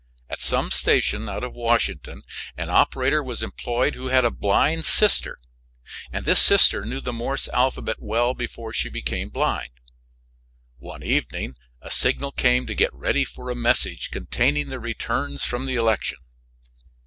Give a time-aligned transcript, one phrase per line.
[0.31, 2.23] At some station out of Washington
[2.57, 5.37] an operator was employed who had a blind sister,
[6.11, 9.69] and this sister knew the Morse alphabet well before she became blind.
[10.79, 11.53] One evening
[11.83, 16.17] a signal came to get ready for a message containing the returns from the election.